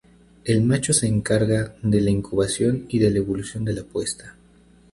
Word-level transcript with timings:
El 0.45 0.63
macho 0.63 0.93
se 0.93 1.05
encarga 1.05 1.75
de 1.83 2.01
la 2.01 2.09
incubación 2.09 2.87
y 2.89 2.97
de 2.97 3.11
la 3.11 3.19
evolución 3.19 3.63
de 3.65 3.73
la 3.73 3.83
puesta. 3.83 4.35